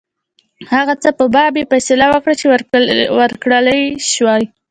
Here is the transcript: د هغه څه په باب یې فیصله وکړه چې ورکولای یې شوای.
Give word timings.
د 0.59 0.63
هغه 0.73 0.93
څه 1.03 1.09
په 1.19 1.25
باب 1.35 1.53
یې 1.59 1.69
فیصله 1.71 2.05
وکړه 2.09 2.33
چې 2.39 2.45
ورکولای 3.21 3.77
یې 3.85 3.93
شوای. 4.13 4.43